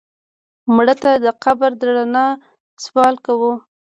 [0.75, 2.27] مړه ته د قبر د رڼا
[2.83, 3.51] سوال کوو